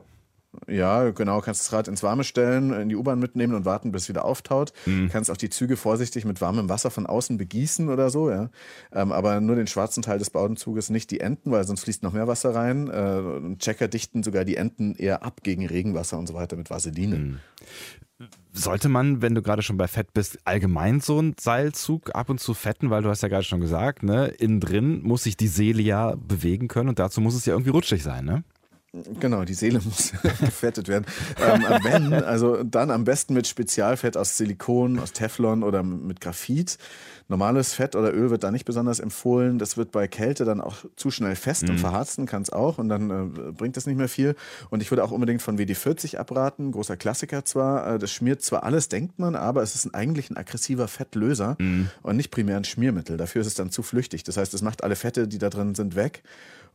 [0.68, 1.40] Ja, genau.
[1.40, 4.24] Kannst das Rad ins Warme stellen, in die U-Bahn mitnehmen und warten, bis es wieder
[4.24, 4.72] auftaut.
[4.86, 5.08] Mhm.
[5.10, 8.50] Kannst auch die Züge vorsichtig mit warmem Wasser von außen begießen oder so, ja.
[8.92, 12.12] Ähm, aber nur den schwarzen Teil des Baudenzuges, nicht die Enden, weil sonst fließt noch
[12.12, 12.88] mehr Wasser rein.
[12.88, 17.16] Äh, Checker dichten sogar die Enden eher ab gegen Regenwasser und so weiter mit Vaseline.
[17.16, 17.38] Mhm.
[18.52, 22.40] Sollte man, wenn du gerade schon bei Fett bist, allgemein so einen Seilzug ab und
[22.40, 25.48] zu fetten, weil du hast ja gerade schon gesagt, ne, innen drin muss sich die
[25.48, 28.44] Seele ja bewegen können und dazu muss es ja irgendwie rutschig sein, ne?
[28.92, 31.06] Genau, die Seele muss gefettet werden.
[31.40, 36.78] Ähm, wenn, also dann am besten mit Spezialfett aus Silikon, aus Teflon oder mit Graphit.
[37.28, 39.58] Normales Fett oder Öl wird da nicht besonders empfohlen.
[39.58, 41.70] Das wird bei Kälte dann auch zu schnell fest mhm.
[41.70, 44.36] und verharzen kann es auch und dann äh, bringt das nicht mehr viel.
[44.70, 46.70] Und ich würde auch unbedingt von WD-40 abraten.
[46.70, 47.94] Großer Klassiker zwar.
[47.94, 51.90] Äh, das schmiert zwar alles, denkt man, aber es ist eigentlich ein aggressiver Fettlöser mhm.
[52.02, 53.16] und nicht primär ein Schmiermittel.
[53.16, 54.22] Dafür ist es dann zu flüchtig.
[54.22, 56.22] Das heißt, es macht alle Fette, die da drin sind, weg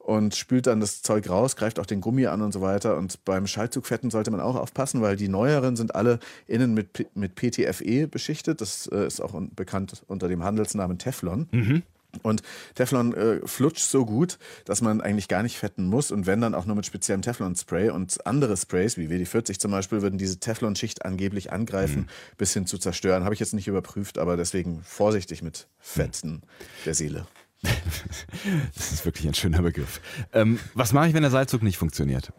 [0.04, 2.98] und spült dann das Zeug raus, greift auch den Gummi an und so weiter.
[2.98, 7.36] Und beim Schaltzugfetten sollte man auch aufpassen, weil die neueren sind alle innen mit, mit
[7.36, 8.62] PTFE beschichtet.
[8.62, 11.48] Das äh, ist auch bekannt unter dem Handelsnamen Teflon.
[11.52, 11.84] Mhm.
[12.24, 12.42] Und
[12.76, 16.12] Teflon äh, flutscht so gut, dass man eigentlich gar nicht fetten muss.
[16.12, 17.92] Und wenn dann auch nur mit speziellem Teflon-Spray.
[17.92, 22.36] Und andere Sprays, wie WD-40 zum Beispiel, würden diese Teflon-Schicht angeblich angreifen, mhm.
[22.38, 23.24] bis hin zu zerstören.
[23.24, 26.42] Habe ich jetzt nicht überprüft, aber deswegen vorsichtig mit Fetten mhm.
[26.86, 27.28] der Seele.
[28.76, 30.02] das ist wirklich ein schöner Begriff.
[30.34, 32.32] Ähm, was mache ich, wenn der Seilzug nicht funktioniert?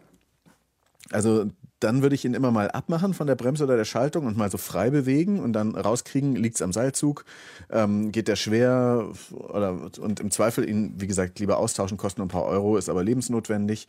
[1.11, 1.51] Also
[1.83, 4.49] dann würde ich ihn immer mal abmachen von der Bremse oder der Schaltung und mal
[4.49, 7.25] so frei bewegen und dann rauskriegen, liegt es am Seilzug,
[7.69, 12.27] ähm, geht der schwer oder und im Zweifel ihn, wie gesagt, lieber austauschen, kosten ein
[12.27, 13.87] paar Euro, ist aber lebensnotwendig.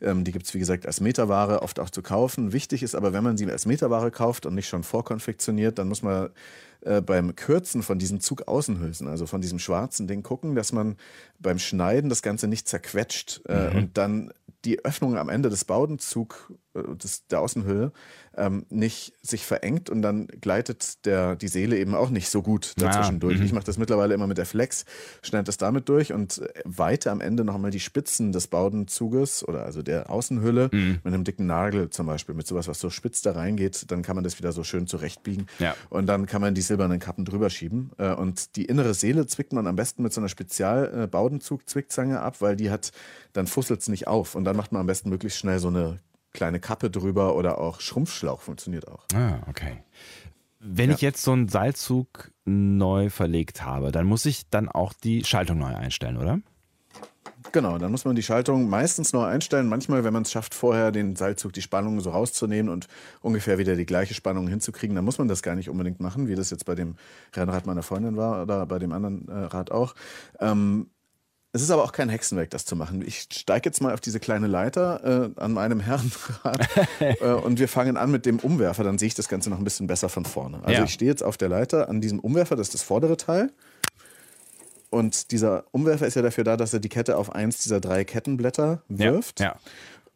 [0.00, 2.52] Ähm, die gibt es, wie gesagt, als Meterware oft auch zu kaufen.
[2.52, 6.02] Wichtig ist aber, wenn man sie als Meterware kauft und nicht schon vorkonfektioniert, dann muss
[6.02, 6.30] man
[6.84, 10.96] äh, beim Kürzen von diesen Zugaußenhülsen, also von diesem schwarzen Ding, gucken, dass man
[11.38, 13.76] beim Schneiden das Ganze nicht zerquetscht äh, mhm.
[13.76, 14.32] und dann
[14.64, 17.92] die Öffnung am Ende des Baudenzug des, der Außenhülle
[18.36, 22.72] ähm, nicht sich verengt und dann gleitet der, die Seele eben auch nicht so gut
[22.78, 23.38] dazwischen durch.
[23.38, 23.44] mhm.
[23.44, 24.84] Ich mache das mittlerweile immer mit der Flex,
[25.22, 29.64] schneide das damit durch und äh, weite am Ende nochmal die Spitzen des Baudenzuges oder
[29.64, 30.98] also der Außenhülle Mhm.
[31.04, 34.16] mit einem dicken Nagel zum Beispiel, mit sowas, was so spitz da reingeht, dann kann
[34.16, 35.74] man das wieder so schön zurechtbiegen Ja.
[35.90, 37.90] und dann kann man die silbernen Kappen drüber schieben.
[37.98, 42.56] Äh, Und die innere Seele zwickt man am besten mit so einer Spezial-Baudenzug-Zwickzange ab, weil
[42.56, 42.92] die hat,
[43.32, 44.34] dann fusselt es nicht auf.
[44.34, 45.98] Und dann macht man am besten möglichst schnell so eine
[46.34, 49.04] kleine Kappe drüber oder auch Schrumpfschlauch funktioniert auch.
[49.14, 49.82] Ah, okay.
[50.60, 50.96] Wenn Ja.
[50.96, 55.58] ich jetzt so einen Seilzug neu verlegt habe, dann muss ich dann auch die Schaltung
[55.58, 56.40] neu einstellen, oder?
[57.52, 59.68] Genau, dann muss man die Schaltung meistens neu einstellen.
[59.68, 62.88] Manchmal, wenn man es schafft, vorher den Seilzug, die Spannung so rauszunehmen und
[63.20, 66.34] ungefähr wieder die gleiche Spannung hinzukriegen, dann muss man das gar nicht unbedingt machen, wie
[66.34, 66.96] das jetzt bei dem
[67.34, 69.94] Rennrad meiner Freundin war oder bei dem anderen äh, Rad auch.
[70.40, 70.88] Ähm,
[71.54, 73.00] es ist aber auch kein Hexenwerk, das zu machen.
[73.06, 76.68] Ich steige jetzt mal auf diese kleine Leiter äh, an meinem Herrenrad
[77.00, 78.82] äh, und wir fangen an mit dem Umwerfer.
[78.82, 80.58] Dann sehe ich das Ganze noch ein bisschen besser von vorne.
[80.64, 80.84] Also Ja.
[80.84, 83.52] ich stehe jetzt auf der Leiter an diesem Umwerfer, das ist das vordere Teil.
[84.90, 88.04] Und dieser Umwerfer ist ja dafür da, dass er die Kette auf eins dieser drei
[88.04, 89.38] Kettenblätter wirft.
[89.38, 89.54] Ja.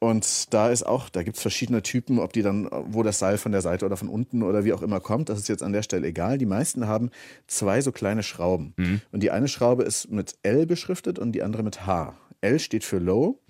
[0.00, 3.36] Und da ist auch, da gibt es verschiedene Typen, ob die dann, wo das Seil
[3.36, 5.72] von der Seite oder von unten oder wie auch immer kommt, das ist jetzt an
[5.72, 6.38] der Stelle egal.
[6.38, 7.10] Die meisten haben
[7.48, 8.74] zwei so kleine Schrauben.
[9.10, 12.14] Und die eine Schraube ist mit L beschriftet und die andere mit H.
[12.40, 13.40] L steht für Low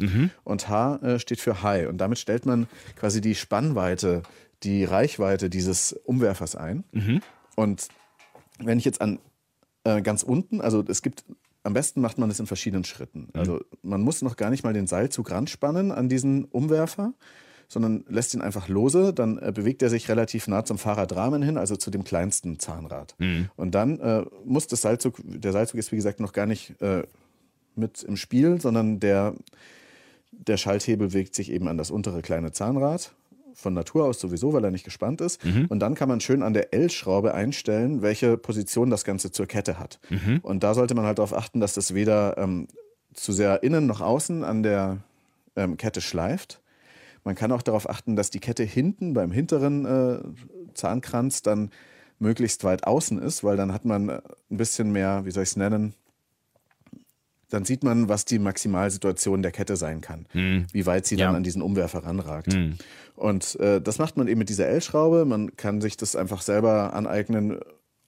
[0.44, 1.88] und H äh, steht für High.
[1.88, 4.22] Und damit stellt man quasi die Spannweite,
[4.62, 6.84] die Reichweite dieses Umwerfers ein.
[7.56, 7.88] Und
[8.58, 9.18] wenn ich jetzt an
[9.84, 11.24] äh, ganz unten, also es gibt,
[11.68, 13.28] am besten macht man das in verschiedenen Schritten.
[13.34, 17.12] Also man muss noch gar nicht mal den Seilzug ranspannen an diesen Umwerfer,
[17.68, 21.58] sondern lässt ihn einfach lose, dann äh, bewegt er sich relativ nah zum Fahrradrahmen hin,
[21.58, 23.14] also zu dem kleinsten Zahnrad.
[23.56, 27.02] Und dann äh, muss das Seilzug, der Seilzug ist wie gesagt noch gar nicht äh,
[27.74, 29.34] mit im Spiel, sondern der,
[30.32, 33.14] der Schalthebel bewegt sich eben an das untere kleine Zahnrad.
[33.60, 35.40] Von Natur aus sowieso, weil er nicht gespannt ist.
[35.68, 39.80] Und dann kann man schön an der L-Schraube einstellen, welche Position das Ganze zur Kette
[39.80, 39.98] hat.
[40.42, 42.68] Und da sollte man halt darauf achten, dass das weder ähm,
[43.14, 44.98] zu sehr innen noch außen an der
[45.56, 46.60] ähm, Kette schleift.
[47.24, 50.18] Man kann auch darauf achten, dass die Kette hinten beim hinteren äh,
[50.74, 51.70] Zahnkranz dann
[52.20, 55.50] möglichst weit außen ist, weil dann hat man äh, ein bisschen mehr, wie soll ich
[55.50, 55.94] es nennen,
[57.50, 60.26] dann sieht man, was die Maximalsituation der Kette sein kann,
[60.72, 61.36] wie weit sie dann Ja.
[61.36, 62.56] an diesen Umwerfer ranragt.
[63.16, 65.24] Und äh, das macht man eben mit dieser L-Schraube.
[65.24, 67.58] Man kann sich das einfach selber aneignen,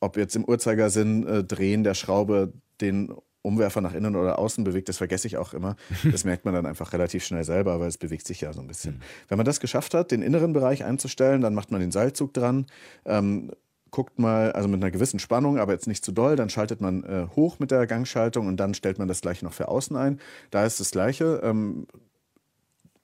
[0.00, 4.90] ob jetzt im Uhrzeigersinn äh, Drehen der Schraube den Umwerfer nach innen oder außen bewegt,
[4.90, 5.76] das vergesse ich auch immer.
[6.12, 8.66] Das merkt man dann einfach relativ schnell selber, weil es bewegt sich ja so ein
[8.66, 9.00] bisschen.
[9.28, 12.66] Wenn man das geschafft hat, den inneren Bereich einzustellen, dann macht man den Seilzug dran.
[13.06, 13.50] Ähm,
[13.90, 17.04] guckt mal, also mit einer gewissen Spannung, aber jetzt nicht zu doll, dann schaltet man
[17.04, 20.20] äh, hoch mit der Gangschaltung und dann stellt man das gleiche noch für außen ein.
[20.50, 21.40] Da ist das gleiche.
[21.42, 21.86] Ähm,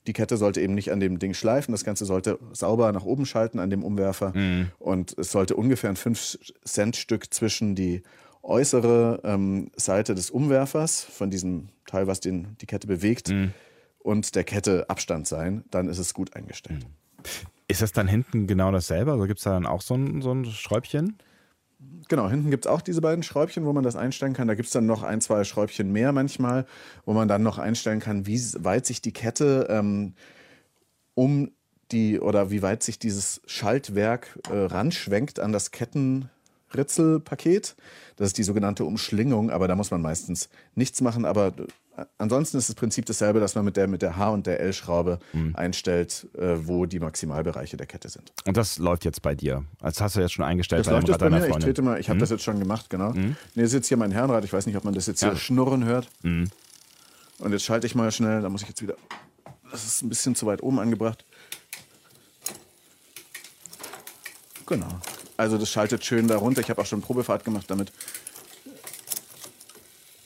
[0.06, 3.26] die Kette sollte eben nicht an dem Ding schleifen, das Ganze sollte sauber nach oben
[3.26, 4.32] schalten an dem Umwerfer
[4.78, 8.02] und es sollte ungefähr ein 5-Cent-Stück zwischen die
[8.42, 13.30] äußere ähm, Seite des Umwerfers, von diesem Teil, was den, die Kette bewegt,
[13.98, 16.86] und der Kette Abstand sein, dann ist es gut eingestellt.
[17.68, 19.12] Ist das dann hinten genau dasselbe?
[19.12, 21.18] Also gibt es da dann auch so ein, so ein Schräubchen?
[22.08, 24.48] Genau, hinten gibt es auch diese beiden Schräubchen, wo man das einstellen kann.
[24.48, 26.66] Da gibt es dann noch ein, zwei Schräubchen mehr manchmal,
[27.04, 30.14] wo man dann noch einstellen kann, wie weit sich die Kette ähm,
[31.14, 31.50] um
[31.92, 35.70] die oder wie weit sich dieses Schaltwerk äh, ranschwenkt an das
[36.76, 37.76] Kettenritzelpaket.
[38.16, 41.24] Das ist die sogenannte Umschlingung, aber da muss man meistens nichts machen.
[41.24, 41.48] Aber
[41.96, 44.60] äh, ansonsten ist das Prinzip dasselbe, dass man mit der, mit der H- und der
[44.60, 45.18] L-Schraube
[45.54, 48.32] einstellt, äh, wo die Maximalbereiche der Kette sind.
[48.46, 49.64] Und das läuft jetzt bei dir.
[49.80, 51.46] Das hast du jetzt schon eingestellt Das bei läuft jetzt bei mir.
[51.46, 53.12] Ich trete mal, ich habe das jetzt schon gemacht, genau.
[53.12, 54.44] Nee, das ist jetzt hier mein Herrenrad.
[54.44, 55.36] Ich weiß nicht, ob man das jetzt hier Ja.
[55.36, 56.08] schnurren hört.
[56.22, 58.40] Und jetzt schalte ich mal schnell.
[58.40, 58.94] Da muss ich jetzt wieder.
[59.70, 61.24] Das ist ein bisschen zu weit oben angebracht.
[64.66, 64.88] Genau.
[65.36, 66.60] Also das schaltet schön da runter.
[66.60, 67.92] Ich habe auch schon Probefahrt gemacht damit.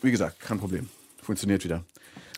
[0.02, 0.88] Wie gesagt, kein Problem.
[1.22, 1.84] Funktioniert wieder.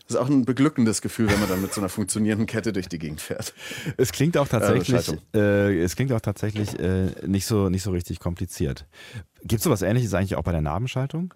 [0.07, 2.89] Das ist auch ein beglückendes Gefühl, wenn man dann mit so einer funktionierenden Kette durch
[2.89, 3.53] die Gegend fährt.
[3.95, 5.19] Es klingt auch tatsächlich, Schaltung.
[5.33, 8.85] äh, es klingt auch tatsächlich äh, nicht, so, nicht so richtig kompliziert.
[9.43, 11.33] Gibt es sowas ähnliches eigentlich auch bei der Nabenschaltung?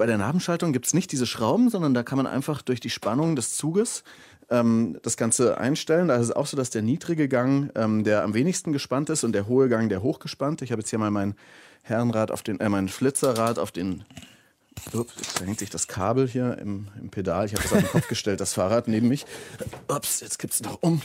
[0.00, 2.88] Bei der Nabenschaltung gibt es nicht diese Schrauben, sondern da kann man einfach durch die
[2.88, 4.02] Spannung des Zuges
[4.48, 6.08] ähm, das Ganze einstellen.
[6.08, 9.24] Da ist es auch so, dass der niedrige Gang ähm, der am wenigsten gespannt ist
[9.24, 10.62] und der hohe Gang der hochgespannt.
[10.62, 11.34] Ich habe jetzt hier mal mein
[11.82, 14.04] Herrenrad auf den, äh, mein Flitzerrad auf den.
[14.94, 17.44] Ups, jetzt hängt sich das Kabel hier im, im Pedal.
[17.44, 19.26] Ich habe das auf den Kopf gestellt, das Fahrrad neben mich.
[19.88, 21.02] Ups, jetzt kippt es noch um.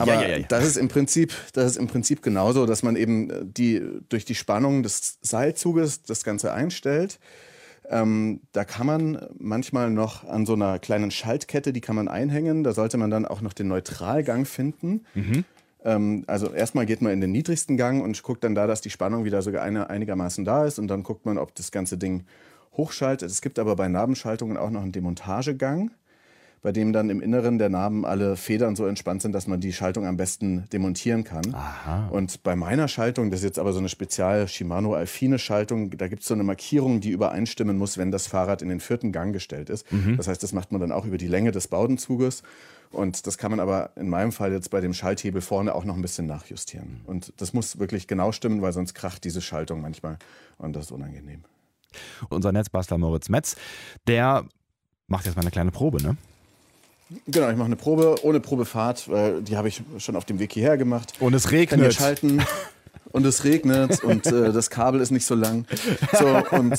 [0.00, 3.82] Aber das ist im Prinzip, das ist im Prinzip genauso, dass man eben äh, die
[4.08, 7.18] durch die Spannung des Seilzuges das Ganze einstellt.
[7.90, 12.62] Ähm, da kann man manchmal noch an so einer kleinen Schaltkette, die kann man einhängen.
[12.64, 15.04] Da sollte man dann auch noch den Neutralgang finden.
[15.14, 15.44] Mhm.
[15.84, 18.90] Ähm, also erstmal geht man in den niedrigsten Gang und guckt dann da, dass die
[18.90, 20.78] Spannung wieder sogar eine, einigermaßen da ist.
[20.78, 22.24] Und dann guckt man, ob das ganze Ding
[22.76, 23.30] hochschaltet.
[23.30, 25.90] Es gibt aber bei Nabenschaltungen auch noch einen Demontagegang
[26.62, 29.72] bei dem dann im Inneren der Narben alle Federn so entspannt sind, dass man die
[29.72, 31.54] Schaltung am besten demontieren kann.
[31.54, 32.08] Aha.
[32.08, 36.08] Und bei meiner Schaltung, das ist jetzt aber so eine spezial Shimano Alfine Schaltung, da
[36.08, 39.32] gibt es so eine Markierung, die übereinstimmen muss, wenn das Fahrrad in den vierten Gang
[39.32, 39.90] gestellt ist.
[39.92, 40.16] Mhm.
[40.16, 42.42] Das heißt, das macht man dann auch über die Länge des Baudenzuges.
[42.90, 45.94] Und das kann man aber in meinem Fall jetzt bei dem Schalthebel vorne auch noch
[45.94, 47.02] ein bisschen nachjustieren.
[47.06, 50.18] Und das muss wirklich genau stimmen, weil sonst kracht diese Schaltung manchmal
[50.56, 51.44] und das ist unangenehm.
[52.28, 53.56] Unser Netzbastler Moritz Metz,
[54.06, 54.46] der
[55.06, 56.16] macht jetzt mal eine kleine Probe, ne?
[57.26, 60.52] Genau, ich mache eine Probe ohne Probefahrt, weil die habe ich schon auf dem Weg
[60.52, 61.14] hierher gemacht.
[61.20, 61.80] Und es regnet.
[61.80, 62.42] Kann schalten
[63.12, 65.64] und es regnet und äh, das Kabel ist nicht so lang.
[66.18, 66.78] So, und,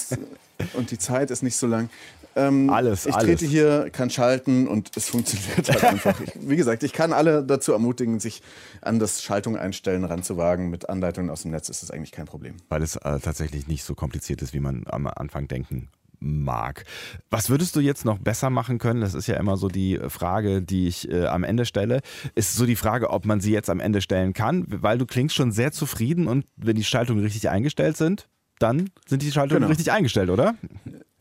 [0.73, 1.89] und die Zeit ist nicht so lang.
[2.35, 3.25] Ähm, alles, ich alles.
[3.25, 6.21] trete hier, kann schalten und es funktioniert halt einfach.
[6.21, 8.43] Ich, wie gesagt, ich kann alle dazu ermutigen, sich
[8.81, 10.69] an das Schaltung einstellen ranzuwagen.
[10.69, 12.57] Mit Anleitungen aus dem Netz ist das eigentlich kein Problem.
[12.69, 15.89] Weil es äh, tatsächlich nicht so kompliziert ist, wie man am Anfang denken
[16.19, 16.86] mag.
[17.29, 19.01] Was würdest du jetzt noch besser machen können?
[19.01, 22.01] Das ist ja immer so die Frage, die ich äh, am Ende stelle.
[22.36, 25.36] Ist so die Frage, ob man sie jetzt am Ende stellen kann, weil du klingst
[25.36, 28.27] schon sehr zufrieden und wenn die Schaltungen richtig eingestellt sind,
[28.60, 29.69] dann sind die Schaltungen genau.
[29.69, 30.56] richtig eingestellt, oder?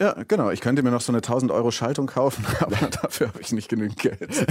[0.01, 0.51] Ja, genau.
[0.51, 3.69] Ich könnte mir noch so eine 1000 Euro Schaltung kaufen, aber dafür habe ich nicht
[3.69, 4.47] genügend Geld.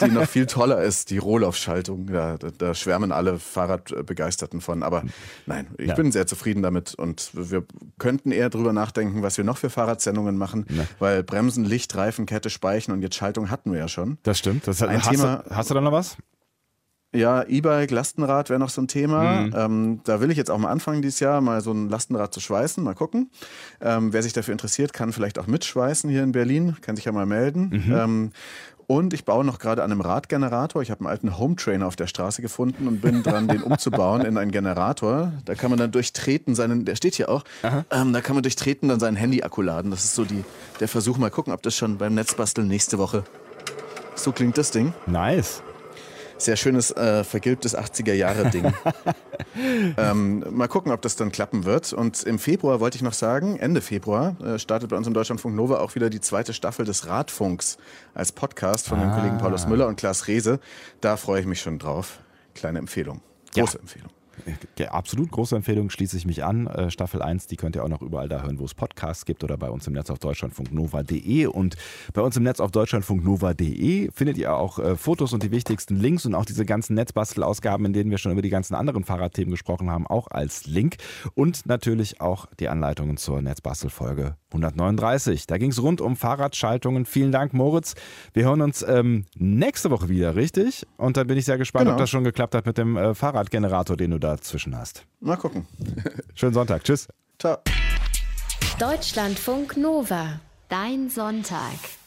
[0.00, 2.06] Die noch viel toller ist, die Rohlauf-Schaltung.
[2.06, 4.82] Da, da, da, schwärmen alle Fahrradbegeisterten von.
[4.82, 5.04] Aber
[5.46, 5.94] nein, ich ja.
[5.94, 7.64] bin sehr zufrieden damit und wir
[7.98, 10.84] könnten eher drüber nachdenken, was wir noch für Fahrradsendungen machen, ja.
[10.98, 14.18] weil Bremsen, Licht, Reifen, Kette, Speichen und jetzt Schaltung hatten wir ja schon.
[14.22, 14.66] Das stimmt.
[14.66, 16.18] Das hat, ein hast, Thema, du, hast du da noch was?
[17.12, 19.42] Ja, E-Bike, Lastenrad wäre noch so ein Thema.
[19.42, 19.54] Mhm.
[19.56, 22.38] Ähm, da will ich jetzt auch mal anfangen dieses Jahr, mal so ein Lastenrad zu
[22.38, 23.30] schweißen, mal gucken.
[23.80, 27.12] Ähm, wer sich dafür interessiert, kann vielleicht auch mitschweißen hier in Berlin, kann sich ja
[27.12, 27.82] mal melden.
[27.84, 27.92] Mhm.
[27.92, 28.30] Ähm,
[28.86, 30.82] und ich baue noch gerade an einem Radgenerator.
[30.82, 34.22] Ich habe einen alten Home Trainer auf der Straße gefunden und bin dran, den umzubauen
[34.22, 35.32] in einen Generator.
[35.44, 38.88] Da kann man dann durchtreten seinen, der steht hier auch, ähm, da kann man durchtreten
[38.88, 39.92] dann sein Handy-Akku laden.
[39.92, 40.44] Das ist so die,
[40.80, 41.18] der Versuch.
[41.18, 43.22] Mal gucken, ob das schon beim Netzbasteln nächste Woche.
[44.16, 44.92] So klingt das Ding.
[45.06, 45.62] Nice
[46.42, 48.72] sehr schönes, äh, vergilbtes 80er-Jahre-Ding.
[49.96, 51.92] ähm, mal gucken, ob das dann klappen wird.
[51.92, 55.54] Und im Februar wollte ich noch sagen, Ende Februar äh, startet bei uns im Deutschlandfunk
[55.54, 57.78] Nova auch wieder die zweite Staffel des Radfunks
[58.14, 59.02] als Podcast von ah.
[59.02, 60.60] dem Kollegen Paulus Müller und Klaas Rehse.
[61.00, 62.20] Da freue ich mich schon drauf.
[62.54, 63.20] Kleine Empfehlung.
[63.54, 63.80] Große ja.
[63.80, 64.10] Empfehlung.
[64.90, 66.66] Absolut große Empfehlung, schließe ich mich an.
[66.66, 69.44] Äh, Staffel 1, die könnt ihr auch noch überall da hören, wo es Podcasts gibt
[69.44, 71.46] oder bei uns im Netz auf deutschlandfunknova.de.
[71.46, 71.76] Und
[72.12, 76.26] bei uns im Netz auf deutschlandfunknova.de findet ihr auch äh, Fotos und die wichtigsten Links
[76.26, 79.90] und auch diese ganzen Netzbastelausgaben, in denen wir schon über die ganzen anderen Fahrradthemen gesprochen
[79.90, 80.96] haben, auch als Link.
[81.34, 85.46] Und natürlich auch die Anleitungen zur Netzbastelfolge 139.
[85.46, 87.06] Da ging es rund um Fahrradschaltungen.
[87.06, 87.94] Vielen Dank, Moritz.
[88.32, 90.86] Wir hören uns ähm, nächste Woche wieder, richtig?
[90.96, 91.94] Und dann bin ich sehr gespannt, genau.
[91.94, 95.04] ob das schon geklappt hat mit dem äh, Fahrradgenerator, den du dazwischen hast.
[95.20, 95.66] Mal gucken.
[96.34, 96.84] Schönen Sonntag.
[96.84, 97.08] Tschüss.
[97.38, 97.58] Ciao.
[98.78, 100.40] Deutschlandfunk Nova.
[100.68, 101.99] Dein Sonntag.